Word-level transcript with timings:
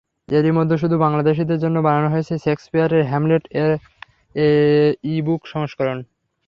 এরই 0.29 0.51
মধ্যে 0.51 0.75
শুধু 0.77 0.95
বাংলাদেশিদের 0.97 1.61
জন্য 1.63 1.77
বানানো 1.87 2.07
হয়েছে 2.13 2.33
শেক্সপিয়ারের 2.37 3.03
হ্যামলেট-এর 3.05 3.71
ই-বুক 5.05 5.41
সংস্করণ। 5.45 5.97